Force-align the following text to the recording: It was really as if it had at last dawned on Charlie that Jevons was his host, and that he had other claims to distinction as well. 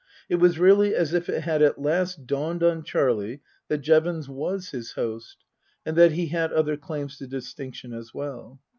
It 0.29 0.37
was 0.37 0.57
really 0.57 0.95
as 0.95 1.13
if 1.13 1.29
it 1.29 1.41
had 1.43 1.61
at 1.61 1.79
last 1.79 2.25
dawned 2.25 2.63
on 2.63 2.81
Charlie 2.81 3.41
that 3.67 3.83
Jevons 3.83 4.27
was 4.27 4.69
his 4.71 4.93
host, 4.93 5.45
and 5.85 5.95
that 5.95 6.13
he 6.13 6.29
had 6.29 6.51
other 6.51 6.75
claims 6.75 7.17
to 7.19 7.27
distinction 7.27 7.93
as 7.93 8.11
well. 8.11 8.59